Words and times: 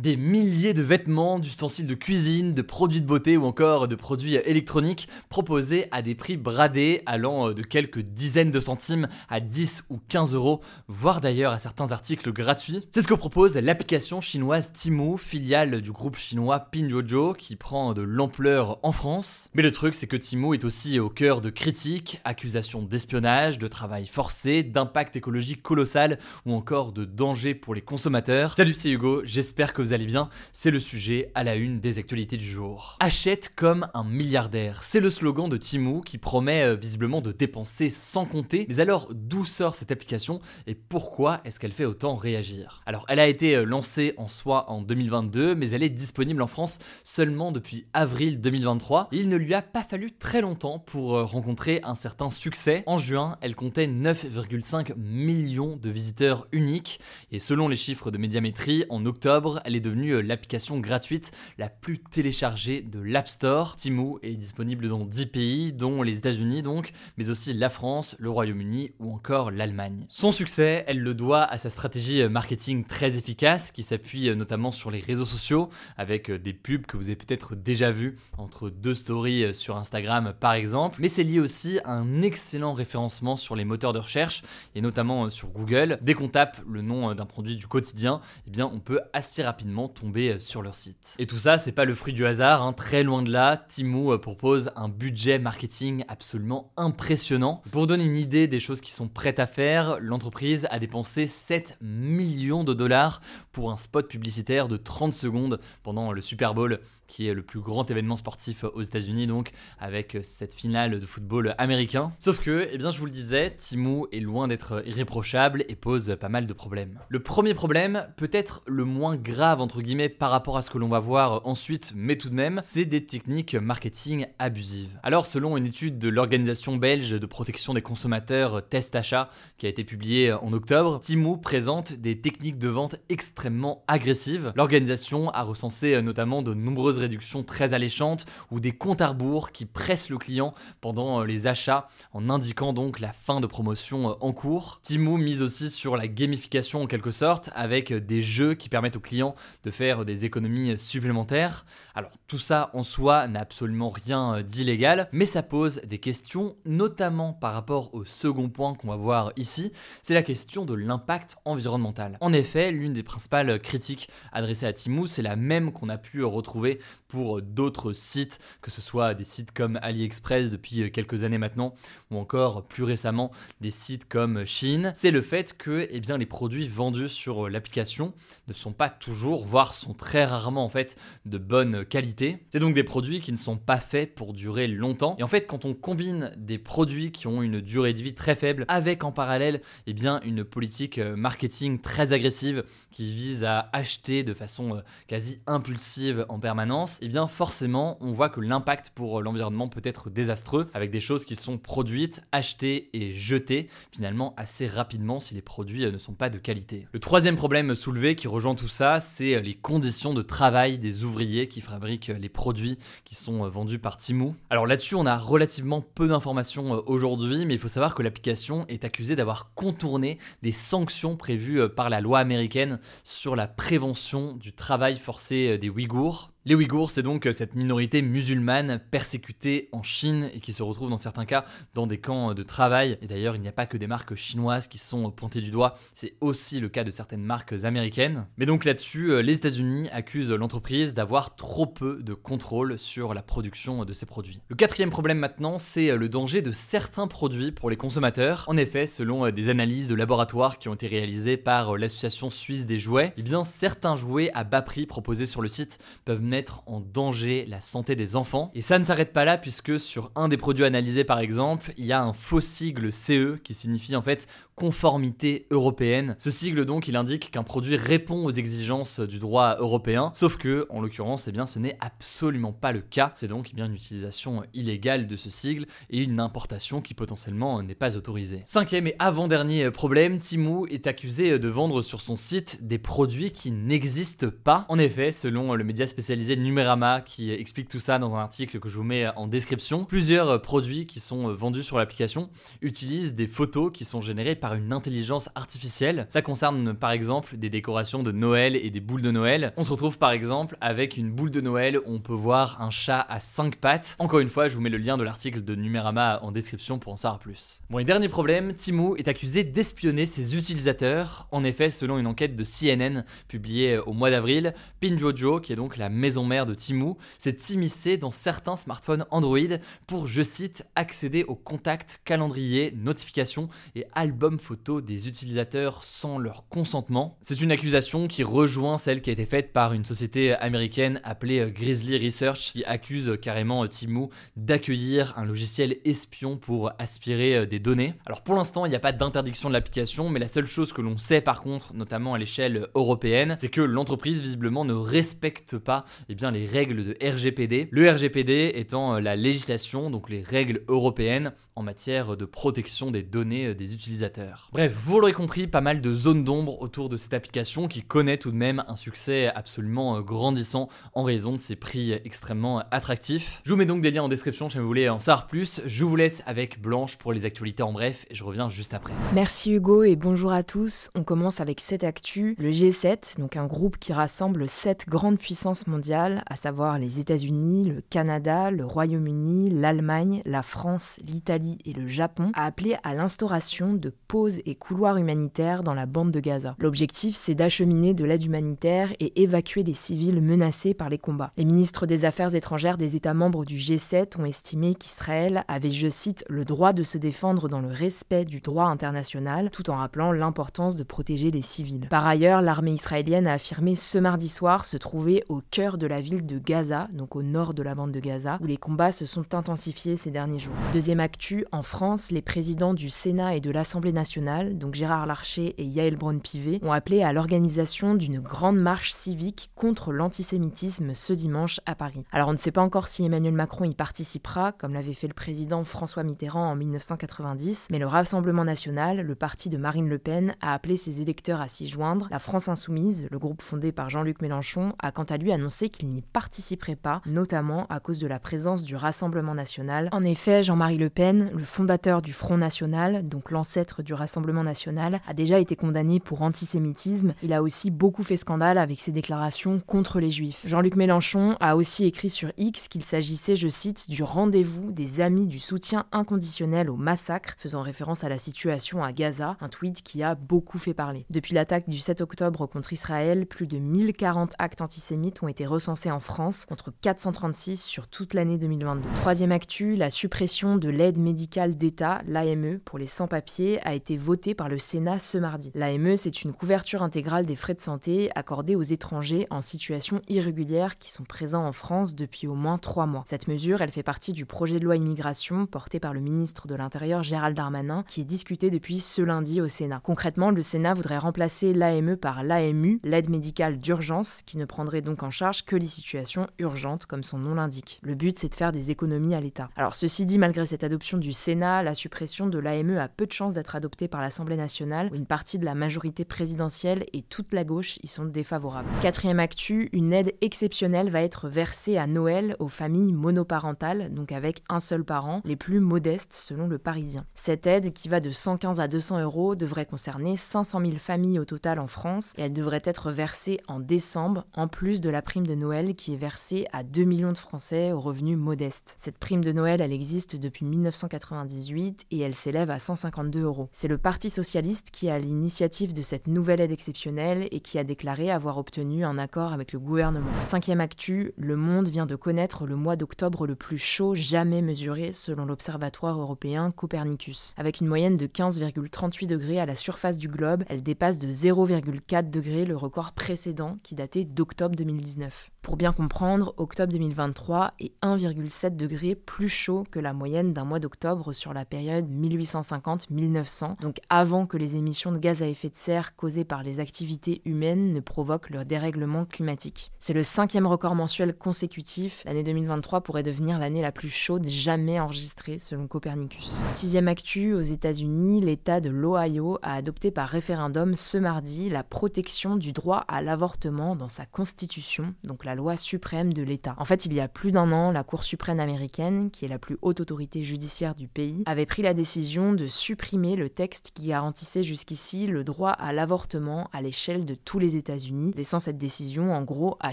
Des 0.00 0.16
milliers 0.16 0.72
de 0.72 0.80
vêtements, 0.80 1.38
d'ustensiles 1.38 1.86
de 1.86 1.94
cuisine, 1.94 2.54
de 2.54 2.62
produits 2.62 3.02
de 3.02 3.06
beauté 3.06 3.36
ou 3.36 3.44
encore 3.44 3.86
de 3.86 3.94
produits 3.94 4.36
électroniques 4.36 5.08
proposés 5.28 5.88
à 5.90 6.00
des 6.00 6.14
prix 6.14 6.38
bradés 6.38 7.02
allant 7.04 7.52
de 7.52 7.62
quelques 7.62 8.00
dizaines 8.00 8.50
de 8.50 8.60
centimes 8.60 9.08
à 9.28 9.40
10 9.40 9.84
ou 9.90 9.98
15 10.08 10.34
euros, 10.34 10.62
voire 10.88 11.20
d'ailleurs 11.20 11.52
à 11.52 11.58
certains 11.58 11.92
articles 11.92 12.32
gratuits. 12.32 12.88
C'est 12.92 13.02
ce 13.02 13.08
que 13.08 13.12
propose 13.12 13.58
l'application 13.58 14.22
chinoise 14.22 14.72
Temu, 14.72 15.18
filiale 15.18 15.82
du 15.82 15.92
groupe 15.92 16.16
chinois 16.16 16.60
Pinduoduo 16.60 17.34
qui 17.34 17.56
prend 17.56 17.92
de 17.92 18.00
l'ampleur 18.00 18.78
en 18.82 18.92
France. 18.92 19.50
Mais 19.52 19.62
le 19.62 19.70
truc 19.70 19.94
c'est 19.94 20.06
que 20.06 20.16
Temu 20.16 20.54
est 20.54 20.64
aussi 20.64 20.98
au 20.98 21.10
cœur 21.10 21.42
de 21.42 21.50
critiques, 21.50 22.22
accusations 22.24 22.80
d'espionnage, 22.80 23.58
de 23.58 23.68
travail 23.68 24.06
forcé, 24.06 24.62
d'impact 24.62 25.16
écologique 25.16 25.62
colossal 25.62 26.18
ou 26.46 26.54
encore 26.54 26.92
de 26.92 27.04
danger 27.04 27.54
pour 27.54 27.74
les 27.74 27.82
consommateurs. 27.82 28.54
Salut 28.56 28.72
c'est 28.72 28.88
Hugo, 28.88 29.20
j'espère 29.24 29.74
que 29.74 29.82
vous 29.82 29.89
allez 29.92 30.06
bien, 30.06 30.28
c'est 30.52 30.70
le 30.70 30.78
sujet 30.78 31.30
à 31.34 31.44
la 31.44 31.56
une 31.56 31.80
des 31.80 31.98
actualités 31.98 32.36
du 32.36 32.44
jour. 32.44 32.96
Achète 33.00 33.52
comme 33.54 33.88
un 33.94 34.04
milliardaire, 34.04 34.82
c'est 34.82 35.00
le 35.00 35.10
slogan 35.10 35.48
de 35.48 35.56
Timou 35.56 36.00
qui 36.00 36.18
promet 36.18 36.62
euh, 36.62 36.74
visiblement 36.74 37.20
de 37.20 37.32
dépenser 37.32 37.90
sans 37.90 38.24
compter. 38.24 38.66
Mais 38.68 38.80
alors 38.80 39.08
d'où 39.12 39.44
sort 39.44 39.74
cette 39.74 39.92
application 39.92 40.40
et 40.66 40.74
pourquoi 40.74 41.40
est-ce 41.44 41.60
qu'elle 41.60 41.72
fait 41.72 41.84
autant 41.84 42.16
réagir? 42.16 42.82
Alors 42.86 43.04
elle 43.08 43.20
a 43.20 43.28
été 43.28 43.56
euh, 43.56 43.64
lancée 43.64 44.14
en 44.16 44.28
soi 44.28 44.70
en 44.70 44.82
2022, 44.82 45.54
mais 45.54 45.70
elle 45.70 45.82
est 45.82 45.88
disponible 45.88 46.42
en 46.42 46.46
France 46.46 46.78
seulement 47.04 47.52
depuis 47.52 47.86
avril 47.92 48.40
2023. 48.40 49.08
Et 49.12 49.18
il 49.18 49.28
ne 49.28 49.36
lui 49.36 49.54
a 49.54 49.62
pas 49.62 49.82
fallu 49.82 50.10
très 50.12 50.40
longtemps 50.40 50.78
pour 50.78 51.16
euh, 51.16 51.24
rencontrer 51.24 51.80
un 51.84 51.94
certain 51.94 52.30
succès. 52.30 52.82
En 52.86 52.98
juin, 52.98 53.38
elle 53.40 53.54
comptait 53.54 53.86
9,5 53.86 54.94
millions 54.96 55.76
de 55.76 55.90
visiteurs 55.90 56.46
uniques 56.52 57.00
et 57.30 57.38
selon 57.38 57.68
les 57.68 57.76
chiffres 57.76 58.10
de 58.10 58.18
médiamétrie, 58.18 58.84
en 58.88 59.04
octobre, 59.06 59.60
elle 59.70 59.76
est 59.76 59.80
devenue 59.80 60.14
euh, 60.14 60.20
l'application 60.20 60.80
gratuite 60.80 61.30
la 61.56 61.68
plus 61.68 61.98
téléchargée 61.98 62.82
de 62.82 63.00
l'App 63.00 63.28
Store. 63.28 63.76
Timo 63.76 64.18
est 64.22 64.34
disponible 64.34 64.88
dans 64.88 65.04
10 65.04 65.26
pays, 65.26 65.72
dont 65.72 66.02
les 66.02 66.18
États-Unis 66.18 66.62
donc, 66.62 66.90
mais 67.16 67.30
aussi 67.30 67.54
la 67.54 67.68
France, 67.68 68.16
le 68.18 68.30
Royaume-Uni 68.30 68.90
ou 68.98 69.12
encore 69.12 69.52
l'Allemagne. 69.52 70.06
Son 70.08 70.32
succès, 70.32 70.84
elle 70.88 70.98
le 70.98 71.14
doit 71.14 71.44
à 71.44 71.56
sa 71.56 71.70
stratégie 71.70 72.20
euh, 72.20 72.28
marketing 72.28 72.84
très 72.84 73.16
efficace 73.16 73.70
qui 73.70 73.84
s'appuie 73.84 74.28
euh, 74.28 74.34
notamment 74.34 74.72
sur 74.72 74.90
les 74.90 74.98
réseaux 74.98 75.24
sociaux 75.24 75.70
avec 75.96 76.30
des 76.30 76.52
pubs 76.52 76.86
que 76.86 76.96
vous 76.96 77.04
avez 77.04 77.16
peut-être 77.16 77.54
déjà 77.54 77.92
vues 77.92 78.16
entre 78.38 78.70
deux 78.70 78.94
stories 78.94 79.54
sur 79.54 79.76
Instagram 79.76 80.34
par 80.40 80.54
exemple, 80.54 80.98
mais 81.00 81.08
c'est 81.08 81.22
lié 81.22 81.38
aussi 81.38 81.78
à 81.84 81.92
un 81.92 82.22
excellent 82.22 82.74
référencement 82.74 83.36
sur 83.36 83.54
les 83.54 83.64
moteurs 83.64 83.92
de 83.92 84.00
recherche 84.00 84.42
et 84.74 84.80
notamment 84.80 85.30
sur 85.30 85.48
Google. 85.48 85.98
Dès 86.02 86.14
qu'on 86.14 86.28
tape 86.28 86.60
le 86.68 86.82
nom 86.82 87.14
d'un 87.14 87.26
produit 87.26 87.54
du 87.54 87.68
quotidien, 87.68 88.20
eh 88.46 88.50
bien 88.50 88.66
on 88.66 88.80
peut 88.80 89.00
assez 89.12 89.42
rapidement 89.42 89.59
tomber 89.88 90.30
euh, 90.30 90.38
sur 90.38 90.62
leur 90.62 90.74
site. 90.74 91.14
Et 91.18 91.26
tout 91.26 91.38
ça, 91.38 91.58
c'est 91.58 91.72
pas 91.72 91.84
le 91.84 91.94
fruit 91.94 92.12
du 92.12 92.26
hasard, 92.26 92.62
hein. 92.62 92.72
très 92.72 93.02
loin 93.02 93.22
de 93.22 93.30
là, 93.30 93.56
Timo 93.56 94.12
euh, 94.12 94.18
propose 94.18 94.70
un 94.76 94.88
budget 94.88 95.38
marketing 95.38 96.04
absolument 96.08 96.72
impressionnant. 96.76 97.62
Pour 97.70 97.86
donner 97.86 98.04
une 98.04 98.16
idée 98.16 98.48
des 98.48 98.60
choses 98.60 98.80
qui 98.80 98.92
sont 98.92 99.08
prêtes 99.08 99.38
à 99.38 99.46
faire, 99.46 99.98
l'entreprise 100.00 100.66
a 100.70 100.78
dépensé 100.78 101.26
7 101.26 101.76
millions 101.80 102.64
de 102.64 102.74
dollars 102.74 103.20
pour 103.52 103.70
un 103.70 103.76
spot 103.76 104.08
publicitaire 104.08 104.68
de 104.68 104.76
30 104.76 105.12
secondes 105.12 105.60
pendant 105.82 106.12
le 106.12 106.20
Super 106.20 106.54
Bowl 106.54 106.80
qui 107.10 107.26
est 107.26 107.34
le 107.34 107.42
plus 107.42 107.60
grand 107.60 107.90
événement 107.90 108.14
sportif 108.14 108.64
aux 108.64 108.82
États-Unis, 108.82 109.26
donc 109.26 109.50
avec 109.80 110.18
cette 110.22 110.54
finale 110.54 111.00
de 111.00 111.06
football 111.06 111.56
américain. 111.58 112.12
Sauf 112.20 112.38
que, 112.40 112.68
eh 112.70 112.78
bien, 112.78 112.90
je 112.90 112.98
vous 112.98 113.04
le 113.04 113.10
disais, 113.10 113.52
Timou 113.56 114.06
est 114.12 114.20
loin 114.20 114.46
d'être 114.46 114.86
irréprochable 114.86 115.64
et 115.68 115.74
pose 115.74 116.16
pas 116.20 116.28
mal 116.28 116.46
de 116.46 116.52
problèmes. 116.52 117.00
Le 117.08 117.20
premier 117.20 117.52
problème, 117.52 118.06
peut-être 118.16 118.62
le 118.66 118.84
moins 118.84 119.16
grave 119.16 119.49
entre 119.58 119.82
guillemets 119.82 120.08
par 120.08 120.30
rapport 120.30 120.56
à 120.56 120.62
ce 120.62 120.70
que 120.70 120.78
l'on 120.78 120.88
va 120.88 121.00
voir 121.00 121.44
ensuite, 121.44 121.92
mais 121.96 122.16
tout 122.16 122.28
de 122.28 122.34
même, 122.34 122.60
c'est 122.62 122.84
des 122.84 123.04
techniques 123.04 123.54
marketing 123.54 124.26
abusives. 124.38 124.98
Alors, 125.02 125.26
selon 125.26 125.56
une 125.56 125.66
étude 125.66 125.98
de 125.98 126.08
l'organisation 126.08 126.76
belge 126.76 127.10
de 127.10 127.26
protection 127.26 127.74
des 127.74 127.82
consommateurs 127.82 128.68
Test 128.68 128.94
Achat 128.94 129.30
qui 129.58 129.66
a 129.66 129.68
été 129.68 129.82
publiée 129.82 130.32
en 130.32 130.52
octobre, 130.52 131.00
Timou 131.00 131.36
présente 131.36 131.94
des 131.94 132.20
techniques 132.20 132.58
de 132.58 132.68
vente 132.68 132.96
extrêmement 133.08 133.82
agressives. 133.88 134.52
L'organisation 134.54 135.30
a 135.30 135.42
recensé 135.42 136.00
notamment 136.02 136.42
de 136.42 136.54
nombreuses 136.54 136.98
réductions 136.98 137.42
très 137.42 137.74
alléchantes 137.74 138.26
ou 138.50 138.60
des 138.60 138.72
comptes 138.72 139.00
à 139.00 139.08
rebours 139.08 139.50
qui 139.50 139.66
pressent 139.66 140.10
le 140.10 140.18
client 140.18 140.54
pendant 140.80 141.24
les 141.24 141.46
achats 141.46 141.88
en 142.12 142.30
indiquant 142.30 142.72
donc 142.72 143.00
la 143.00 143.12
fin 143.12 143.40
de 143.40 143.46
promotion 143.46 144.16
en 144.20 144.32
cours. 144.32 144.80
Timo 144.82 145.16
mise 145.16 145.42
aussi 145.42 145.70
sur 145.70 145.96
la 145.96 146.06
gamification 146.06 146.82
en 146.82 146.86
quelque 146.86 147.10
sorte 147.10 147.50
avec 147.54 147.92
des 147.92 148.20
jeux 148.20 148.54
qui 148.54 148.68
permettent 148.68 148.96
aux 148.96 149.00
clients 149.00 149.34
de 149.64 149.70
faire 149.70 150.04
des 150.04 150.24
économies 150.24 150.78
supplémentaires. 150.78 151.64
Alors 151.94 152.12
tout 152.26 152.38
ça 152.38 152.70
en 152.74 152.82
soi 152.82 153.28
n'a 153.28 153.40
absolument 153.40 153.90
rien 153.90 154.42
d'illégal, 154.42 155.08
mais 155.12 155.26
ça 155.26 155.42
pose 155.42 155.80
des 155.82 155.98
questions 155.98 156.56
notamment 156.64 157.32
par 157.32 157.52
rapport 157.52 157.94
au 157.94 158.04
second 158.04 158.48
point 158.48 158.74
qu'on 158.74 158.88
va 158.88 158.96
voir 158.96 159.32
ici, 159.36 159.72
c'est 160.02 160.14
la 160.14 160.22
question 160.22 160.64
de 160.64 160.74
l'impact 160.74 161.36
environnemental. 161.44 162.16
En 162.20 162.32
effet, 162.32 162.70
l'une 162.70 162.92
des 162.92 163.02
principales 163.02 163.60
critiques 163.60 164.08
adressées 164.32 164.66
à 164.66 164.72
Timo, 164.72 165.06
c'est 165.06 165.22
la 165.22 165.36
même 165.36 165.72
qu'on 165.72 165.88
a 165.88 165.98
pu 165.98 166.22
retrouver 166.24 166.80
pour 167.08 167.42
d'autres 167.42 167.92
sites, 167.92 168.38
que 168.62 168.70
ce 168.70 168.80
soit 168.80 169.14
des 169.14 169.24
sites 169.24 169.52
comme 169.52 169.78
AliExpress 169.82 170.50
depuis 170.50 170.92
quelques 170.92 171.24
années 171.24 171.38
maintenant, 171.38 171.74
ou 172.10 172.18
encore 172.18 172.66
plus 172.66 172.84
récemment 172.84 173.32
des 173.60 173.70
sites 173.70 174.08
comme 174.08 174.44
Shein, 174.44 174.92
c'est 174.94 175.10
le 175.10 175.20
fait 175.20 175.56
que 175.56 175.88
eh 175.90 176.00
les 176.18 176.26
produits 176.26 176.68
vendus 176.68 177.08
sur 177.08 177.48
l'application 177.48 178.14
ne 178.48 178.52
sont 178.52 178.72
pas 178.72 178.88
toujours, 178.88 179.29
voire 179.38 179.72
sont 179.72 179.94
très 179.94 180.24
rarement 180.24 180.64
en 180.64 180.68
fait 180.68 180.96
de 181.26 181.38
bonne 181.38 181.84
qualité. 181.84 182.38
C'est 182.50 182.58
donc 182.58 182.74
des 182.74 182.84
produits 182.84 183.20
qui 183.20 183.32
ne 183.32 183.36
sont 183.36 183.56
pas 183.56 183.80
faits 183.80 184.14
pour 184.14 184.32
durer 184.32 184.68
longtemps. 184.68 185.16
Et 185.18 185.22
en 185.22 185.28
fait, 185.28 185.46
quand 185.46 185.64
on 185.64 185.74
combine 185.74 186.32
des 186.36 186.58
produits 186.58 187.12
qui 187.12 187.26
ont 187.26 187.42
une 187.42 187.60
durée 187.60 187.94
de 187.94 188.02
vie 188.02 188.14
très 188.14 188.34
faible 188.34 188.64
avec 188.68 189.04
en 189.04 189.12
parallèle 189.12 189.62
eh 189.86 189.92
bien, 189.92 190.20
une 190.24 190.44
politique 190.44 190.98
marketing 190.98 191.80
très 191.80 192.12
agressive 192.12 192.64
qui 192.90 193.14
vise 193.14 193.44
à 193.44 193.70
acheter 193.72 194.24
de 194.24 194.34
façon 194.34 194.82
quasi 195.06 195.40
impulsive 195.46 196.26
en 196.28 196.38
permanence, 196.38 196.98
eh 197.02 197.08
bien 197.08 197.26
forcément, 197.26 197.96
on 198.00 198.12
voit 198.12 198.28
que 198.28 198.40
l'impact 198.40 198.90
pour 198.94 199.22
l'environnement 199.22 199.68
peut 199.68 199.80
être 199.84 200.10
désastreux 200.10 200.70
avec 200.74 200.90
des 200.90 201.00
choses 201.00 201.24
qui 201.24 201.36
sont 201.36 201.58
produites, 201.58 202.22
achetées 202.32 202.90
et 202.92 203.12
jetées 203.12 203.68
finalement 203.92 204.34
assez 204.36 204.66
rapidement 204.66 205.20
si 205.20 205.34
les 205.34 205.42
produits 205.42 205.84
euh, 205.84 205.92
ne 205.92 205.98
sont 205.98 206.14
pas 206.14 206.30
de 206.30 206.38
qualité. 206.38 206.86
Le 206.92 207.00
troisième 207.00 207.36
problème 207.36 207.74
soulevé 207.74 208.14
qui 208.14 208.28
rejoint 208.28 208.54
tout 208.54 208.68
ça, 208.68 209.00
c'est 209.00 209.19
euh, 209.22 209.40
les 209.40 209.54
conditions 209.54 210.14
de 210.14 210.22
travail 210.22 210.78
des 210.78 211.04
ouvriers 211.04 211.48
qui 211.48 211.60
fabriquent 211.60 212.10
euh, 212.10 212.18
les 212.18 212.28
produits 212.28 212.78
qui 213.04 213.14
sont 213.14 213.48
vendus 213.48 213.78
par 213.78 213.96
Timou. 213.96 214.34
Alors 214.50 214.66
là-dessus, 214.66 214.94
on 214.94 215.06
a 215.06 215.16
relativement 215.16 215.80
peu 215.80 216.08
d'informations 216.08 216.82
aujourd'hui, 216.86 217.46
mais 217.46 217.54
il 217.54 217.60
faut 217.60 217.68
savoir 217.68 217.94
que 217.94 218.02
l'application 218.02 218.66
est 218.68 218.84
accusée 218.84 219.16
d'avoir 219.16 219.54
contourné 219.54 220.18
des 220.42 220.52
sanctions 220.52 221.16
prévues 221.16 221.68
par 221.68 221.90
la 221.90 222.00
loi 222.00 222.18
américaine 222.18 222.80
sur 223.04 223.36
la 223.36 223.46
prévention 223.46 224.34
du 224.34 224.52
travail 224.52 224.96
forcé 224.96 225.58
des 225.58 225.68
Ouïghours. 225.68 226.29
Les 226.46 226.54
Ouïghours, 226.54 226.90
c'est 226.90 227.02
donc 227.02 227.28
cette 227.32 227.54
minorité 227.54 228.00
musulmane 228.00 228.80
persécutée 228.90 229.68
en 229.72 229.82
Chine 229.82 230.30
et 230.34 230.40
qui 230.40 230.54
se 230.54 230.62
retrouve 230.62 230.88
dans 230.88 230.96
certains 230.96 231.26
cas 231.26 231.44
dans 231.74 231.86
des 231.86 231.98
camps 231.98 232.32
de 232.32 232.42
travail. 232.42 232.96
Et 233.02 233.06
d'ailleurs, 233.06 233.36
il 233.36 233.42
n'y 233.42 233.48
a 233.48 233.52
pas 233.52 233.66
que 233.66 233.76
des 233.76 233.86
marques 233.86 234.14
chinoises 234.14 234.66
qui 234.66 234.78
sont 234.78 235.10
pointées 235.10 235.42
du 235.42 235.50
doigt, 235.50 235.76
c'est 235.92 236.14
aussi 236.22 236.58
le 236.58 236.70
cas 236.70 236.82
de 236.82 236.90
certaines 236.90 237.22
marques 237.22 237.52
américaines. 237.64 238.26
Mais 238.38 238.46
donc 238.46 238.64
là-dessus, 238.64 239.12
euh, 239.12 239.20
les 239.20 239.36
États-Unis 239.36 239.90
accusent 239.92 240.32
l'entreprise 240.32 240.94
d'avoir 240.94 241.36
trop 241.36 241.66
peu 241.66 242.02
de 242.02 242.14
contrôle 242.14 242.78
sur 242.78 243.12
la 243.12 243.20
production 243.20 243.84
de 243.84 243.92
ces 243.92 244.06
produits. 244.06 244.40
Le 244.48 244.56
quatrième 244.56 244.88
problème 244.88 245.18
maintenant, 245.18 245.58
c'est 245.58 245.94
le 245.94 246.08
danger 246.08 246.40
de 246.40 246.52
certains 246.52 247.06
produits 247.06 247.52
pour 247.52 247.68
les 247.68 247.76
consommateurs. 247.76 248.46
En 248.48 248.56
effet, 248.56 248.86
selon 248.86 249.26
euh, 249.26 249.30
des 249.30 249.50
analyses 249.50 249.88
de 249.88 249.94
laboratoire 249.94 250.58
qui 250.58 250.70
ont 250.70 250.74
été 250.74 250.86
réalisées 250.86 251.36
par 251.36 251.74
euh, 251.74 251.76
l'association 251.76 252.30
suisse 252.30 252.64
des 252.64 252.78
jouets, 252.78 253.12
eh 253.18 253.22
bien 253.22 253.44
certains 253.44 253.94
jouets 253.94 254.30
à 254.32 254.42
bas 254.42 254.62
prix 254.62 254.86
proposés 254.86 255.26
sur 255.26 255.42
le 255.42 255.48
site 255.48 255.78
peuvent 256.06 256.29
mettre 256.30 256.62
en 256.66 256.80
danger 256.80 257.44
la 257.46 257.60
santé 257.60 257.94
des 257.94 258.16
enfants. 258.16 258.50
Et 258.54 258.62
ça 258.62 258.78
ne 258.78 258.84
s'arrête 258.84 259.12
pas 259.12 259.24
là 259.24 259.36
puisque 259.36 259.78
sur 259.78 260.10
un 260.14 260.28
des 260.28 260.36
produits 260.36 260.64
analysés 260.64 261.04
par 261.04 261.18
exemple, 261.18 261.74
il 261.76 261.84
y 261.84 261.92
a 261.92 262.02
un 262.02 262.12
faux 262.12 262.40
sigle 262.40 262.92
CE 262.92 263.36
qui 263.42 263.52
signifie 263.52 263.96
en 263.96 264.02
fait 264.02 264.26
conformité 264.54 265.46
européenne. 265.50 266.16
Ce 266.18 266.30
sigle 266.30 266.66
donc, 266.66 266.86
il 266.86 266.94
indique 266.94 267.30
qu'un 267.30 267.42
produit 267.42 267.76
répond 267.76 268.26
aux 268.26 268.30
exigences 268.30 269.00
du 269.00 269.18
droit 269.18 269.56
européen, 269.58 270.10
sauf 270.14 270.36
que 270.36 270.66
en 270.68 270.80
l'occurrence, 270.80 271.28
eh 271.28 271.32
bien 271.32 271.46
ce 271.46 271.58
n'est 271.58 271.78
absolument 271.80 272.52
pas 272.52 272.70
le 272.70 272.80
cas. 272.80 273.12
C'est 273.14 273.26
donc 273.26 273.48
eh 273.52 273.56
bien 273.56 273.66
une 273.66 273.74
utilisation 273.74 274.42
illégale 274.52 275.06
de 275.06 275.16
ce 275.16 275.30
sigle 275.30 275.66
et 275.88 275.98
une 276.02 276.20
importation 276.20 276.82
qui 276.82 276.94
potentiellement 276.94 277.62
n'est 277.62 277.74
pas 277.74 277.96
autorisée. 277.96 278.42
Cinquième 278.44 278.86
et 278.86 278.96
avant-dernier 278.98 279.70
problème, 279.70 280.18
Timou 280.18 280.66
est 280.66 280.86
accusé 280.86 281.38
de 281.38 281.48
vendre 281.48 281.80
sur 281.80 282.02
son 282.02 282.16
site 282.16 282.66
des 282.66 282.78
produits 282.78 283.32
qui 283.32 283.50
n'existent 283.50 284.28
pas. 284.44 284.66
En 284.68 284.78
effet, 284.78 285.10
selon 285.10 285.54
le 285.54 285.64
média 285.64 285.86
spécialisé 285.86 286.19
Numérama 286.36 287.00
qui 287.00 287.30
explique 287.30 287.68
tout 287.68 287.80
ça 287.80 287.98
dans 287.98 288.14
un 288.14 288.20
article 288.20 288.60
que 288.60 288.68
je 288.68 288.76
vous 288.76 288.84
mets 288.84 289.08
en 289.16 289.26
description, 289.26 289.84
plusieurs 289.84 290.40
produits 290.42 290.86
qui 290.86 291.00
sont 291.00 291.32
vendus 291.32 291.62
sur 291.62 291.78
l'application 291.78 292.30
utilisent 292.62 293.14
des 293.14 293.26
photos 293.26 293.70
qui 293.72 293.84
sont 293.84 294.00
générées 294.00 294.34
par 294.34 294.54
une 294.54 294.72
intelligence 294.72 295.30
artificielle. 295.34 296.06
Ça 296.08 296.22
concerne 296.22 296.74
par 296.74 296.90
exemple 296.90 297.36
des 297.36 297.50
décorations 297.50 298.02
de 298.02 298.12
Noël 298.12 298.56
et 298.56 298.70
des 298.70 298.80
boules 298.80 299.02
de 299.02 299.10
Noël. 299.10 299.52
On 299.56 299.64
se 299.64 299.70
retrouve 299.70 299.98
par 299.98 300.10
exemple 300.10 300.56
avec 300.60 300.96
une 300.96 301.10
boule 301.10 301.30
de 301.30 301.40
Noël 301.40 301.78
où 301.78 301.82
on 301.86 302.00
peut 302.00 302.12
voir 302.12 302.60
un 302.60 302.70
chat 302.70 303.00
à 303.08 303.20
5 303.20 303.56
pattes. 303.56 303.96
Encore 303.98 304.20
une 304.20 304.28
fois, 304.28 304.48
je 304.48 304.54
vous 304.54 304.60
mets 304.60 304.68
le 304.68 304.78
lien 304.78 304.98
de 304.98 305.02
l'article 305.02 305.42
de 305.42 305.54
Numérama 305.54 306.20
en 306.22 306.32
description 306.32 306.78
pour 306.78 306.92
en 306.92 306.96
savoir 306.96 307.18
plus. 307.18 307.60
Bon, 307.70 307.78
et 307.78 307.84
dernier 307.84 308.08
problème, 308.08 308.54
Timo 308.54 308.96
est 308.96 309.08
accusé 309.08 309.44
d'espionner 309.44 310.06
ses 310.06 310.36
utilisateurs. 310.36 311.28
En 311.30 311.44
effet, 311.44 311.70
selon 311.70 311.98
une 311.98 312.06
enquête 312.06 312.36
de 312.36 312.44
CNN 312.44 313.04
publiée 313.28 313.78
au 313.78 313.92
mois 313.92 314.10
d'avril, 314.10 314.54
Pinduoduo, 314.80 315.40
qui 315.40 315.52
est 315.52 315.56
donc 315.56 315.76
la 315.76 315.88
maison 315.88 316.09
mère 316.18 316.46
de 316.46 316.54
Timo, 316.54 316.98
s'est 317.18 317.36
immiscé 317.50 317.96
dans 317.96 318.10
certains 318.10 318.56
smartphones 318.56 319.06
Android 319.10 319.38
pour, 319.86 320.06
je 320.06 320.22
cite, 320.22 320.64
accéder 320.74 321.24
aux 321.24 321.34
contacts, 321.34 322.00
calendriers, 322.04 322.72
notifications 322.76 323.48
et 323.74 323.86
albums 323.94 324.38
photos 324.38 324.82
des 324.82 325.08
utilisateurs 325.08 325.84
sans 325.84 326.18
leur 326.18 326.48
consentement. 326.48 327.18
C'est 327.22 327.40
une 327.40 327.52
accusation 327.52 328.08
qui 328.08 328.22
rejoint 328.22 328.78
celle 328.78 329.02
qui 329.02 329.10
a 329.10 329.12
été 329.12 329.26
faite 329.26 329.52
par 329.52 329.72
une 329.72 329.84
société 329.84 330.34
américaine 330.34 331.00
appelée 331.04 331.50
Grizzly 331.52 331.98
Research 331.98 332.52
qui 332.52 332.64
accuse 332.64 333.18
carrément 333.20 333.66
Timo 333.66 334.10
d'accueillir 334.36 335.14
un 335.18 335.24
logiciel 335.24 335.78
espion 335.84 336.36
pour 336.36 336.72
aspirer 336.78 337.46
des 337.46 337.58
données. 337.58 337.94
Alors 338.06 338.22
pour 338.22 338.34
l'instant, 338.34 338.66
il 338.66 338.70
n'y 338.70 338.76
a 338.76 338.80
pas 338.80 338.92
d'interdiction 338.92 339.48
de 339.48 339.54
l'application, 339.54 340.08
mais 340.08 340.20
la 340.20 340.28
seule 340.28 340.46
chose 340.46 340.72
que 340.72 340.82
l'on 340.82 340.98
sait 340.98 341.20
par 341.20 341.40
contre, 341.40 341.74
notamment 341.74 342.14
à 342.14 342.18
l'échelle 342.18 342.68
européenne, 342.74 343.36
c'est 343.38 343.48
que 343.48 343.60
l'entreprise 343.60 344.20
visiblement 344.20 344.64
ne 344.64 344.74
respecte 344.74 345.58
pas 345.58 345.84
eh 346.08 346.14
bien, 346.14 346.30
les 346.30 346.46
règles 346.46 346.84
de 346.84 346.96
RGPD. 347.02 347.68
Le 347.70 347.90
RGPD 347.90 348.52
étant 348.54 348.98
la 348.98 349.16
législation, 349.16 349.90
donc 349.90 350.08
les 350.08 350.22
règles 350.22 350.62
européennes 350.68 351.32
en 351.56 351.62
matière 351.62 352.16
de 352.16 352.24
protection 352.24 352.90
des 352.90 353.02
données 353.02 353.54
des 353.54 353.74
utilisateurs. 353.74 354.48
Bref, 354.52 354.74
vous 354.84 354.98
l'aurez 354.98 355.12
compris, 355.12 355.46
pas 355.46 355.60
mal 355.60 355.80
de 355.80 355.92
zones 355.92 356.24
d'ombre 356.24 356.60
autour 356.62 356.88
de 356.88 356.96
cette 356.96 357.12
application 357.12 357.68
qui 357.68 357.82
connaît 357.82 358.16
tout 358.16 358.30
de 358.30 358.36
même 358.36 358.64
un 358.68 358.76
succès 358.76 359.28
absolument 359.34 360.00
grandissant 360.00 360.68
en 360.94 361.02
raison 361.02 361.32
de 361.32 361.38
ses 361.38 361.56
prix 361.56 361.92
extrêmement 361.92 362.62
attractifs. 362.70 363.42
Je 363.44 363.50
vous 363.50 363.56
mets 363.56 363.66
donc 363.66 363.80
des 363.80 363.90
liens 363.90 364.04
en 364.04 364.08
description 364.08 364.48
si 364.48 364.58
vous 364.58 364.66
voulez 364.66 364.88
en 364.88 365.00
savoir 365.00 365.26
plus. 365.26 365.60
Je 365.66 365.84
vous 365.84 365.96
laisse 365.96 366.22
avec 366.26 366.60
Blanche 366.60 366.96
pour 366.96 367.12
les 367.12 367.26
actualités 367.26 367.62
en 367.62 367.72
bref 367.72 368.06
et 368.10 368.14
je 368.14 368.24
reviens 368.24 368.48
juste 368.48 368.74
après. 368.74 368.92
Merci 369.14 369.52
Hugo 369.52 369.82
et 369.82 369.96
bonjour 369.96 370.32
à 370.32 370.42
tous. 370.42 370.90
On 370.94 371.02
commence 371.02 371.40
avec 371.40 371.60
cette 371.60 371.84
actu, 371.84 372.34
le 372.38 372.50
G7, 372.50 373.18
donc 373.18 373.36
un 373.36 373.46
groupe 373.46 373.78
qui 373.78 373.92
rassemble 373.92 374.48
sept 374.48 374.88
grandes 374.88 375.18
puissances 375.18 375.66
mondiales, 375.66 375.89
à 375.92 376.36
savoir 376.36 376.78
les 376.78 377.00
États-Unis, 377.00 377.68
le 377.68 377.80
Canada, 377.80 378.50
le 378.50 378.64
Royaume-Uni, 378.64 379.50
l'Allemagne, 379.50 380.22
la 380.24 380.42
France, 380.42 381.00
l'Italie 381.04 381.58
et 381.64 381.72
le 381.72 381.88
Japon, 381.88 382.30
a 382.34 382.44
appelé 382.44 382.76
à 382.84 382.94
l'instauration 382.94 383.74
de 383.74 383.92
pauses 384.06 384.38
et 384.46 384.54
couloirs 384.54 384.98
humanitaires 384.98 385.62
dans 385.62 385.74
la 385.74 385.86
bande 385.86 386.12
de 386.12 386.20
Gaza. 386.20 386.54
L'objectif, 386.58 387.16
c'est 387.16 387.34
d'acheminer 387.34 387.92
de 387.92 388.04
l'aide 388.04 388.24
humanitaire 388.24 388.92
et 389.00 389.20
évacuer 389.22 389.64
les 389.64 389.72
civils 389.72 390.22
menacés 390.22 390.74
par 390.74 390.90
les 390.90 390.98
combats. 390.98 391.32
Les 391.36 391.44
ministres 391.44 391.86
des 391.86 392.04
Affaires 392.04 392.34
étrangères 392.34 392.76
des 392.76 392.94
États 392.94 393.14
membres 393.14 393.44
du 393.44 393.56
G7 393.56 394.20
ont 394.20 394.24
estimé 394.24 394.74
qu'Israël 394.74 395.44
avait, 395.48 395.70
je 395.70 395.88
cite, 395.88 396.24
le 396.28 396.44
droit 396.44 396.72
de 396.72 396.84
se 396.84 396.98
défendre 396.98 397.48
dans 397.48 397.60
le 397.60 397.68
respect 397.68 398.24
du 398.24 398.40
droit 398.40 398.66
international, 398.66 399.50
tout 399.50 399.70
en 399.70 399.76
rappelant 399.76 400.12
l'importance 400.12 400.76
de 400.76 400.84
protéger 400.84 401.30
les 401.32 401.42
civils. 401.42 401.88
Par 401.88 402.06
ailleurs, 402.06 402.42
l'armée 402.42 402.72
israélienne 402.74 403.26
a 403.26 403.32
affirmé 403.32 403.74
ce 403.74 403.98
mardi 403.98 404.28
soir 404.28 404.66
se 404.66 404.76
trouver 404.76 405.24
au 405.28 405.40
cœur 405.50 405.78
de 405.80 405.86
la 405.88 406.00
ville 406.00 406.24
de 406.24 406.38
Gaza, 406.38 406.88
donc 406.92 407.16
au 407.16 407.22
nord 407.22 407.54
de 407.54 407.64
la 407.64 407.74
bande 407.74 407.90
de 407.90 407.98
Gaza, 407.98 408.38
où 408.40 408.46
les 408.46 408.58
combats 408.58 408.92
se 408.92 409.06
sont 409.06 409.34
intensifiés 409.34 409.96
ces 409.96 410.10
derniers 410.12 410.38
jours. 410.38 410.54
Deuxième 410.72 411.00
actu, 411.00 411.44
en 411.50 411.62
France, 411.62 412.12
les 412.12 412.22
présidents 412.22 412.74
du 412.74 412.90
Sénat 412.90 413.34
et 413.34 413.40
de 413.40 413.50
l'Assemblée 413.50 413.92
nationale, 413.92 414.58
donc 414.58 414.74
Gérard 414.74 415.06
Larcher 415.06 415.54
et 415.58 415.64
Yael 415.64 415.96
Braun-Pivet, 415.96 416.60
ont 416.62 416.70
appelé 416.70 417.02
à 417.02 417.12
l'organisation 417.12 417.94
d'une 417.94 418.20
grande 418.20 418.58
marche 418.58 418.92
civique 418.92 419.50
contre 419.56 419.90
l'antisémitisme 419.90 420.94
ce 420.94 421.12
dimanche 421.12 421.60
à 421.64 421.74
Paris. 421.74 422.04
Alors 422.12 422.28
on 422.28 422.32
ne 422.32 422.38
sait 422.38 422.52
pas 422.52 422.62
encore 422.62 422.86
si 422.86 423.04
Emmanuel 423.04 423.34
Macron 423.34 423.64
y 423.64 423.74
participera, 423.74 424.52
comme 424.52 424.74
l'avait 424.74 424.94
fait 424.94 425.08
le 425.08 425.14
président 425.14 425.64
François 425.64 426.02
Mitterrand 426.02 426.50
en 426.50 426.56
1990, 426.56 427.68
mais 427.70 427.78
le 427.78 427.86
Rassemblement 427.86 428.44
national, 428.44 429.00
le 429.00 429.14
parti 429.14 429.48
de 429.48 429.56
Marine 429.56 429.88
Le 429.88 429.98
Pen, 429.98 430.34
a 430.42 430.52
appelé 430.52 430.76
ses 430.76 431.00
électeurs 431.00 431.40
à 431.40 431.48
s'y 431.48 431.68
joindre. 431.68 432.08
La 432.10 432.18
France 432.18 432.48
insoumise, 432.48 433.06
le 433.10 433.18
groupe 433.18 433.40
fondé 433.40 433.72
par 433.72 433.88
Jean-Luc 433.88 434.20
Mélenchon, 434.20 434.74
a 434.78 434.92
quant 434.92 435.04
à 435.04 435.16
lui 435.16 435.32
annoncé 435.32 435.69
qu'il 435.70 435.88
n'y 435.88 436.02
participerait 436.02 436.76
pas, 436.76 437.00
notamment 437.06 437.66
à 437.68 437.80
cause 437.80 437.98
de 437.98 438.06
la 438.06 438.18
présence 438.18 438.62
du 438.62 438.76
Rassemblement 438.76 439.34
national. 439.34 439.88
En 439.92 440.02
effet, 440.02 440.42
Jean-Marie 440.42 440.78
Le 440.78 440.90
Pen, 440.90 441.30
le 441.34 441.44
fondateur 441.44 442.02
du 442.02 442.12
Front 442.12 442.36
national, 442.36 443.04
donc 443.08 443.30
l'ancêtre 443.30 443.82
du 443.82 443.94
Rassemblement 443.94 444.44
national, 444.44 445.00
a 445.06 445.14
déjà 445.14 445.38
été 445.38 445.56
condamné 445.56 446.00
pour 446.00 446.22
antisémitisme. 446.22 447.14
Il 447.22 447.32
a 447.32 447.42
aussi 447.42 447.70
beaucoup 447.70 448.02
fait 448.02 448.16
scandale 448.16 448.58
avec 448.58 448.80
ses 448.80 448.92
déclarations 448.92 449.60
contre 449.66 450.00
les 450.00 450.10
juifs. 450.10 450.40
Jean-Luc 450.44 450.76
Mélenchon 450.76 451.36
a 451.40 451.56
aussi 451.56 451.84
écrit 451.84 452.10
sur 452.10 452.32
X 452.36 452.68
qu'il 452.68 452.82
s'agissait, 452.82 453.36
je 453.36 453.48
cite, 453.48 453.88
du 453.88 454.02
rendez-vous 454.02 454.72
des 454.72 455.00
amis 455.00 455.26
du 455.26 455.38
soutien 455.38 455.86
inconditionnel 455.92 456.70
au 456.70 456.76
massacre, 456.76 457.34
faisant 457.38 457.62
référence 457.62 458.04
à 458.04 458.08
la 458.08 458.18
situation 458.18 458.82
à 458.82 458.92
Gaza, 458.92 459.36
un 459.40 459.48
tweet 459.48 459.82
qui 459.82 460.02
a 460.02 460.14
beaucoup 460.14 460.58
fait 460.58 460.74
parler. 460.74 461.06
Depuis 461.10 461.34
l'attaque 461.34 461.68
du 461.68 461.78
7 461.78 462.00
octobre 462.00 462.46
contre 462.46 462.72
Israël, 462.72 463.26
plus 463.26 463.46
de 463.46 463.58
1040 463.58 464.34
actes 464.38 464.60
antisémites 464.60 465.22
ont 465.22 465.28
été 465.28 465.46
en 465.68 466.00
France, 466.00 466.46
contre 466.46 466.72
436 466.80 467.62
sur 467.62 467.88
toute 467.88 468.14
l'année 468.14 468.38
2022. 468.38 468.88
Troisième 468.94 469.32
actu, 469.32 469.76
la 469.76 469.90
suppression 469.90 470.56
de 470.56 470.68
l'aide 470.68 470.98
médicale 470.98 471.56
d'État, 471.56 472.00
l'AME, 472.06 472.60
pour 472.60 472.78
les 472.78 472.86
sans-papiers 472.86 473.60
a 473.66 473.74
été 473.74 473.96
votée 473.96 474.34
par 474.34 474.48
le 474.48 474.58
Sénat 474.58 474.98
ce 474.98 475.18
mardi. 475.18 475.50
L'AME, 475.54 475.96
c'est 475.96 476.22
une 476.22 476.32
couverture 476.32 476.82
intégrale 476.82 477.26
des 477.26 477.36
frais 477.36 477.54
de 477.54 477.60
santé 477.60 478.10
accordés 478.14 478.56
aux 478.56 478.62
étrangers 478.62 479.26
en 479.30 479.42
situation 479.42 480.00
irrégulière 480.08 480.78
qui 480.78 480.90
sont 480.90 481.04
présents 481.04 481.46
en 481.46 481.52
France 481.52 481.94
depuis 481.94 482.26
au 482.26 482.34
moins 482.34 482.58
trois 482.58 482.86
mois. 482.86 483.04
Cette 483.06 483.28
mesure, 483.28 483.60
elle 483.60 483.70
fait 483.70 483.82
partie 483.82 484.12
du 484.12 484.26
projet 484.26 484.58
de 484.58 484.64
loi 484.64 484.76
immigration 484.76 485.46
porté 485.46 485.80
par 485.80 485.92
le 485.92 486.00
ministre 486.00 486.48
de 486.48 486.54
l'Intérieur 486.54 487.02
Gérald 487.02 487.36
Darmanin 487.36 487.84
qui 487.86 488.00
est 488.00 488.04
discuté 488.04 488.50
depuis 488.50 488.80
ce 488.80 489.02
lundi 489.02 489.40
au 489.40 489.48
Sénat. 489.48 489.80
Concrètement, 489.82 490.30
le 490.30 490.42
Sénat 490.42 490.74
voudrait 490.74 490.98
remplacer 490.98 491.52
l'AME 491.52 491.96
par 491.96 492.22
l'AMU, 492.22 492.80
l'aide 492.84 493.10
médicale 493.10 493.58
d'urgence, 493.58 494.22
qui 494.24 494.38
ne 494.38 494.44
prendrait 494.44 494.82
donc 494.82 495.02
en 495.02 495.10
charge 495.10 495.44
que 495.50 495.56
les 495.56 495.66
situations 495.66 496.28
urgentes 496.38 496.86
comme 496.86 497.02
son 497.02 497.18
nom 497.18 497.34
l'indique. 497.34 497.80
Le 497.82 497.96
but, 497.96 498.16
c'est 498.20 498.28
de 498.28 498.36
faire 498.36 498.52
des 498.52 498.70
économies 498.70 499.16
à 499.16 499.20
l'État. 499.20 499.48
Alors 499.56 499.74
ceci 499.74 500.06
dit, 500.06 500.16
malgré 500.16 500.46
cette 500.46 500.62
adoption 500.62 500.96
du 500.96 501.10
Sénat, 501.10 501.64
la 501.64 501.74
suppression 501.74 502.28
de 502.28 502.38
l'AME 502.38 502.78
a 502.78 502.86
peu 502.86 503.04
de 503.04 503.10
chances 503.10 503.34
d'être 503.34 503.56
adoptée 503.56 503.88
par 503.88 504.00
l'Assemblée 504.00 504.36
nationale, 504.36 504.90
où 504.92 504.94
une 504.94 505.06
partie 505.06 505.40
de 505.40 505.44
la 505.44 505.56
majorité 505.56 506.04
présidentielle 506.04 506.86
et 506.92 507.02
toute 507.02 507.34
la 507.34 507.42
gauche 507.42 507.78
y 507.82 507.88
sont 507.88 508.04
défavorables. 508.04 508.68
Quatrième 508.80 509.18
actu, 509.18 509.70
une 509.72 509.92
aide 509.92 510.14
exceptionnelle 510.20 510.88
va 510.88 511.02
être 511.02 511.28
versée 511.28 511.78
à 511.78 511.88
Noël 511.88 512.36
aux 512.38 512.46
familles 512.46 512.92
monoparentales, 512.92 513.92
donc 513.92 514.12
avec 514.12 514.44
un 514.48 514.60
seul 514.60 514.84
parent, 514.84 515.20
les 515.24 515.34
plus 515.34 515.58
modestes 515.58 516.12
selon 516.12 516.46
le 516.46 516.58
Parisien. 516.58 517.06
Cette 517.16 517.48
aide, 517.48 517.72
qui 517.72 517.88
va 517.88 517.98
de 517.98 518.12
115 518.12 518.60
à 518.60 518.68
200 518.68 519.00
euros, 519.00 519.34
devrait 519.34 519.66
concerner 519.66 520.14
500 520.14 520.60
000 520.60 520.78
familles 520.78 521.18
au 521.18 521.24
total 521.24 521.58
en 521.58 521.66
France, 521.66 522.12
et 522.18 522.22
elle 522.22 522.32
devrait 522.32 522.62
être 522.62 522.92
versée 522.92 523.40
en 523.48 523.58
décembre, 523.58 524.26
en 524.34 524.46
plus 524.46 524.80
de 524.80 524.90
la 524.90 525.02
prime 525.02 525.26
de 525.26 525.29
Noël 525.34 525.74
qui 525.74 525.92
est 525.92 525.96
versée 525.96 526.46
à 526.52 526.62
2 526.62 526.84
millions 526.84 527.12
de 527.12 527.18
Français 527.18 527.72
aux 527.72 527.80
revenus 527.80 528.16
modestes. 528.16 528.74
Cette 528.78 528.98
prime 528.98 529.22
de 529.22 529.32
Noël, 529.32 529.60
elle 529.60 529.72
existe 529.72 530.16
depuis 530.16 530.44
1998 530.44 531.86
et 531.90 532.00
elle 532.00 532.14
s'élève 532.14 532.50
à 532.50 532.58
152 532.58 533.22
euros. 533.22 533.48
C'est 533.52 533.68
le 533.68 533.78
Parti 533.78 534.10
socialiste 534.10 534.70
qui 534.70 534.88
a 534.90 534.98
l'initiative 534.98 535.72
de 535.72 535.82
cette 535.82 536.06
nouvelle 536.06 536.40
aide 536.40 536.52
exceptionnelle 536.52 537.28
et 537.30 537.40
qui 537.40 537.58
a 537.58 537.64
déclaré 537.64 538.10
avoir 538.10 538.38
obtenu 538.38 538.84
un 538.84 538.98
accord 538.98 539.32
avec 539.32 539.52
le 539.52 539.58
gouvernement. 539.58 540.10
Cinquième 540.22 540.60
actu, 540.60 541.12
le 541.16 541.36
monde 541.36 541.68
vient 541.68 541.86
de 541.86 541.96
connaître 541.96 542.46
le 542.46 542.56
mois 542.56 542.76
d'octobre 542.76 543.26
le 543.26 543.34
plus 543.34 543.58
chaud 543.58 543.94
jamais 543.94 544.42
mesuré 544.42 544.92
selon 544.92 545.24
l'Observatoire 545.24 546.00
européen 546.00 546.50
Copernicus. 546.50 547.34
Avec 547.36 547.60
une 547.60 547.66
moyenne 547.66 547.96
de 547.96 548.06
15,38 548.06 549.06
degrés 549.06 549.40
à 549.40 549.46
la 549.46 549.54
surface 549.54 549.96
du 549.96 550.08
globe, 550.08 550.44
elle 550.48 550.62
dépasse 550.62 550.98
de 550.98 551.08
0,4 551.08 552.10
degrés 552.10 552.44
le 552.44 552.56
record 552.56 552.92
précédent 552.92 553.58
qui 553.62 553.74
datait 553.74 554.04
d'octobre 554.04 554.56
2019. 554.56 555.19
life. 555.20 555.39
Pour 555.42 555.56
bien 555.56 555.72
comprendre, 555.72 556.34
octobre 556.36 556.70
2023 556.70 557.54
est 557.60 557.72
1,7 557.82 558.56
degré 558.56 558.94
plus 558.94 559.30
chaud 559.30 559.64
que 559.70 559.78
la 559.80 559.94
moyenne 559.94 560.34
d'un 560.34 560.44
mois 560.44 560.58
d'octobre 560.58 561.14
sur 561.14 561.32
la 561.32 561.46
période 561.46 561.88
1850-1900, 561.90 563.58
donc 563.58 563.78
avant 563.88 564.26
que 564.26 564.36
les 564.36 564.56
émissions 564.56 564.92
de 564.92 564.98
gaz 564.98 565.22
à 565.22 565.26
effet 565.26 565.48
de 565.48 565.56
serre 565.56 565.96
causées 565.96 566.26
par 566.26 566.42
les 566.42 566.60
activités 566.60 567.22
humaines 567.24 567.72
ne 567.72 567.80
provoquent 567.80 568.28
le 568.28 568.44
dérèglement 568.44 569.06
climatique. 569.06 569.72
C'est 569.78 569.94
le 569.94 570.02
cinquième 570.02 570.46
record 570.46 570.74
mensuel 570.74 571.16
consécutif. 571.16 572.02
L'année 572.04 572.22
2023 572.22 572.82
pourrait 572.82 573.02
devenir 573.02 573.38
l'année 573.38 573.62
la 573.62 573.72
plus 573.72 573.88
chaude 573.88 574.28
jamais 574.28 574.78
enregistrée 574.78 575.38
selon 575.38 575.66
Copernicus. 575.66 576.42
Sixième 576.54 576.86
actu, 576.86 577.32
aux 577.32 577.40
États-Unis, 577.40 578.20
l'État 578.20 578.60
de 578.60 578.68
l'Ohio 578.68 579.38
a 579.40 579.54
adopté 579.54 579.90
par 579.90 580.08
référendum 580.08 580.76
ce 580.76 580.98
mardi 580.98 581.48
la 581.48 581.64
protection 581.64 582.36
du 582.36 582.52
droit 582.52 582.84
à 582.88 583.00
l'avortement 583.00 583.74
dans 583.74 583.88
sa 583.88 584.04
constitution, 584.04 584.94
loi 585.34 585.56
suprême 585.56 586.12
de 586.12 586.22
l'État. 586.22 586.54
En 586.58 586.64
fait, 586.64 586.86
il 586.86 586.92
y 586.92 587.00
a 587.00 587.08
plus 587.08 587.32
d'un 587.32 587.52
an, 587.52 587.72
la 587.72 587.84
Cour 587.84 588.04
suprême 588.04 588.40
américaine, 588.40 589.10
qui 589.10 589.24
est 589.24 589.28
la 589.28 589.38
plus 589.38 589.58
haute 589.62 589.80
autorité 589.80 590.22
judiciaire 590.22 590.74
du 590.74 590.88
pays, 590.88 591.22
avait 591.26 591.46
pris 591.46 591.62
la 591.62 591.74
décision 591.74 592.32
de 592.32 592.46
supprimer 592.46 593.16
le 593.16 593.28
texte 593.28 593.72
qui 593.74 593.88
garantissait 593.88 594.42
jusqu'ici 594.42 595.06
le 595.06 595.24
droit 595.24 595.50
à 595.50 595.72
l'avortement 595.72 596.48
à 596.52 596.62
l'échelle 596.62 597.04
de 597.04 597.14
tous 597.14 597.38
les 597.38 597.56
États-Unis, 597.56 598.12
laissant 598.16 598.40
cette 598.40 598.58
décision 598.58 599.12
en 599.12 599.22
gros 599.22 599.56
à 599.60 599.72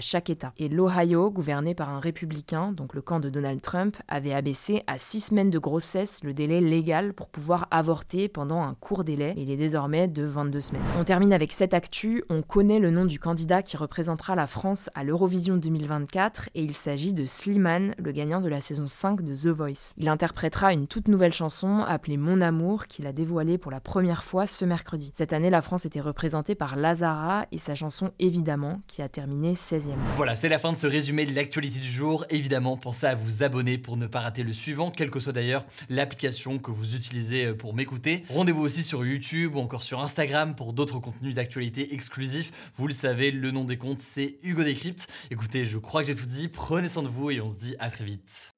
chaque 0.00 0.30
État. 0.30 0.52
Et 0.58 0.68
l'Ohio, 0.68 1.30
gouverné 1.30 1.74
par 1.74 1.90
un 1.90 2.00
républicain, 2.00 2.72
donc 2.72 2.94
le 2.94 3.02
camp 3.02 3.20
de 3.20 3.28
Donald 3.28 3.60
Trump, 3.60 3.96
avait 4.08 4.32
abaissé 4.32 4.82
à 4.86 4.98
six 4.98 5.20
semaines 5.20 5.50
de 5.50 5.58
grossesse 5.58 6.22
le 6.24 6.32
délai 6.32 6.60
légal 6.60 7.12
pour 7.14 7.28
pouvoir 7.28 7.66
avorter 7.70 8.28
pendant 8.28 8.62
un 8.62 8.74
court 8.74 9.04
délai. 9.04 9.34
Il 9.36 9.50
est 9.50 9.56
désormais 9.56 10.08
de 10.08 10.24
22 10.24 10.60
semaines. 10.60 10.82
On 10.98 11.04
termine 11.04 11.32
avec 11.32 11.52
cette 11.52 11.74
actu. 11.74 12.24
On 12.28 12.42
connaît 12.42 12.78
le 12.78 12.90
nom 12.90 13.04
du 13.04 13.18
candidat 13.18 13.62
qui 13.62 13.76
représentera 13.76 14.34
la 14.34 14.46
France 14.46 14.90
à 14.94 15.04
l'Eurovision 15.04 15.47
2024 15.56 16.50
et 16.54 16.62
il 16.62 16.74
s'agit 16.74 17.12
de 17.12 17.24
Slimane, 17.24 17.94
le 17.98 18.12
gagnant 18.12 18.40
de 18.40 18.48
la 18.48 18.60
saison 18.60 18.86
5 18.86 19.22
de 19.22 19.34
The 19.34 19.46
Voice. 19.46 19.92
Il 19.96 20.08
interprétera 20.08 20.72
une 20.72 20.86
toute 20.86 21.08
nouvelle 21.08 21.32
chanson 21.32 21.80
appelée 21.80 22.16
Mon 22.16 22.40
Amour 22.40 22.86
qu'il 22.86 23.06
a 23.06 23.12
dévoilée 23.12 23.58
pour 23.58 23.70
la 23.70 23.80
première 23.80 24.24
fois 24.24 24.46
ce 24.46 24.64
mercredi. 24.64 25.10
Cette 25.14 25.32
année, 25.32 25.50
la 25.50 25.62
France 25.62 25.86
était 25.86 26.00
représentée 26.00 26.54
par 26.54 26.76
Lazara 26.76 27.46
et 27.52 27.58
sa 27.58 27.74
chanson 27.74 28.12
Évidemment 28.18 28.80
qui 28.86 29.02
a 29.02 29.08
terminé 29.08 29.54
16e. 29.54 29.94
Voilà, 30.16 30.34
c'est 30.34 30.48
la 30.48 30.58
fin 30.58 30.72
de 30.72 30.76
ce 30.76 30.86
résumé 30.86 31.26
de 31.26 31.34
l'actualité 31.34 31.78
du 31.78 31.90
jour. 31.90 32.24
Évidemment, 32.30 32.76
pensez 32.76 33.06
à 33.06 33.14
vous 33.14 33.42
abonner 33.42 33.78
pour 33.78 33.96
ne 33.96 34.06
pas 34.06 34.20
rater 34.20 34.42
le 34.42 34.52
suivant, 34.52 34.90
quelle 34.90 35.10
que 35.10 35.20
soit 35.20 35.32
d'ailleurs 35.32 35.64
l'application 35.88 36.58
que 36.58 36.70
vous 36.70 36.94
utilisez 36.94 37.46
euh, 37.46 37.54
pour 37.54 37.74
m'écouter. 37.74 38.24
Rendez-vous 38.30 38.62
aussi 38.62 38.82
sur 38.82 39.04
YouTube 39.04 39.54
ou 39.54 39.60
encore 39.60 39.82
sur 39.82 40.00
Instagram 40.00 40.54
pour 40.54 40.72
d'autres 40.72 40.98
contenus 40.98 41.34
d'actualité 41.34 41.94
exclusifs. 41.94 42.52
Vous 42.76 42.86
le 42.86 42.92
savez, 42.92 43.30
le 43.30 43.50
nom 43.50 43.64
des 43.64 43.76
comptes, 43.76 44.00
c'est 44.00 44.38
Hugo 44.42 44.62
Décrypte. 44.62 45.06
Écoutez, 45.38 45.64
je 45.64 45.78
crois 45.78 46.00
que 46.00 46.08
j'ai 46.08 46.16
tout 46.16 46.26
dit. 46.26 46.48
Prenez 46.48 46.88
soin 46.88 47.04
de 47.04 47.08
vous 47.08 47.30
et 47.30 47.40
on 47.40 47.46
se 47.46 47.54
dit 47.54 47.76
à 47.78 47.92
très 47.92 48.04
vite. 48.04 48.57